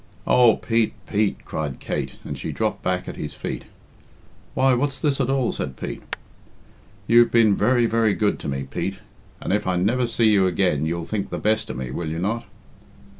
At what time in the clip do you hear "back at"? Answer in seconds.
2.81-3.17